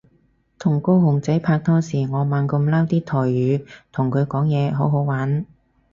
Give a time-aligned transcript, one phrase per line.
[0.57, 5.45] 同高雄仔拍拖時我猛噉撈啲台語同佢講嘢好好玩